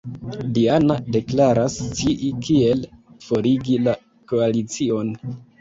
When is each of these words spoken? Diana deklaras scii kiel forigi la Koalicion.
Diana 0.53 0.95
deklaras 1.15 1.75
scii 1.89 2.31
kiel 2.47 2.83
forigi 3.27 3.79
la 3.89 3.97
Koalicion. 4.33 5.17